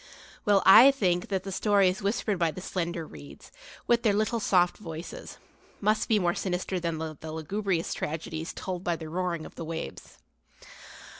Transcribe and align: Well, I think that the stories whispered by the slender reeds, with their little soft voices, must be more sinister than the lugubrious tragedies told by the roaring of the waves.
Well, 0.45 0.63
I 0.65 0.89
think 0.89 1.27
that 1.27 1.43
the 1.43 1.51
stories 1.51 2.01
whispered 2.01 2.39
by 2.39 2.49
the 2.49 2.59
slender 2.59 3.05
reeds, 3.05 3.51
with 3.85 4.01
their 4.01 4.15
little 4.15 4.39
soft 4.39 4.77
voices, 4.77 5.37
must 5.79 6.09
be 6.09 6.17
more 6.17 6.33
sinister 6.33 6.79
than 6.79 6.97
the 6.97 7.31
lugubrious 7.31 7.93
tragedies 7.93 8.51
told 8.51 8.83
by 8.83 8.95
the 8.95 9.09
roaring 9.09 9.45
of 9.45 9.53
the 9.53 9.63
waves. 9.65 10.17